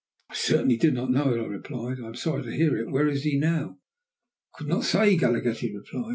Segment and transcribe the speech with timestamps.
[0.31, 1.97] "I certainly did not know it," I replied.
[1.97, 2.89] "And I am sorry to hear it.
[2.89, 3.77] Where is he now?"
[4.55, 6.09] "I could not say," Galaghetti replied.